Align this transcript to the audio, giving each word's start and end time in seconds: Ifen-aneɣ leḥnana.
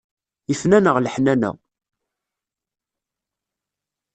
Ifen-aneɣ 0.51 0.95
leḥnana. 0.99 1.51